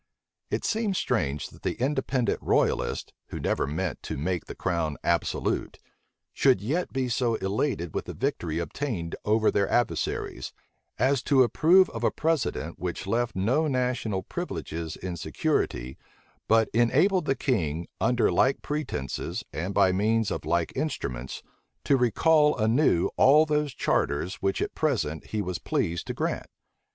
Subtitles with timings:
[0.49, 5.77] It seems strange that the independent royalists, who never meant to make the crown absolute,
[6.33, 10.53] should yet be so elated with the victory obtained over their adversaries,
[10.97, 15.99] as to approve of a precedent which left no national privileges in security,
[16.47, 21.43] but enabled the king, under like pretences, and by means of like instruments,
[21.83, 26.47] to recall anew all those charters which at present he was pleased to grant.